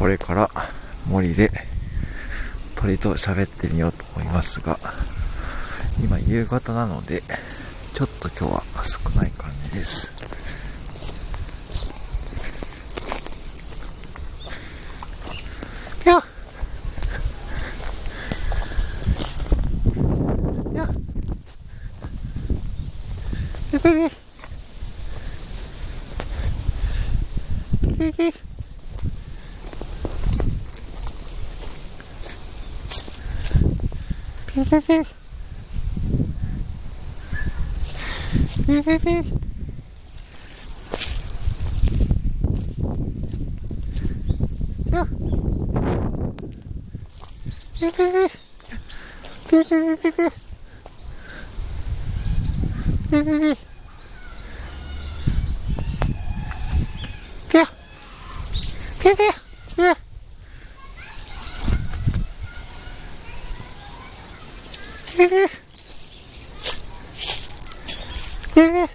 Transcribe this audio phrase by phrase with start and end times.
[0.00, 0.48] これから
[1.10, 1.50] 森で
[2.74, 4.78] 鳥と喋ってみようと思いますが、
[6.02, 7.22] 今夕方なので、
[7.92, 10.18] ちょっと今日は少ない感じです。
[16.06, 16.22] や
[53.10, 53.69] Mm-hmm.
[65.18, 65.26] えー、
[68.56, 68.90] えー、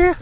[0.00, 0.18] えー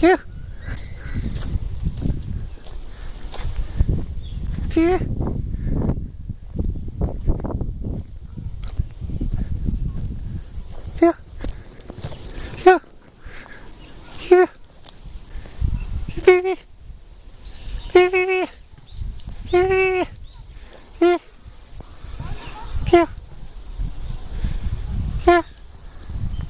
[0.00, 0.29] キュッ
[4.80, 5.20] け？
[16.30, 16.56] ビビビ
[17.94, 18.26] ビビ
[19.52, 20.09] ビビビ。